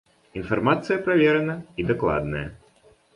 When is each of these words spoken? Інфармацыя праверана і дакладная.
Інфармацыя 0.39 0.95
праверана 1.09 1.57
і 1.83 1.85
дакладная. 1.91 2.43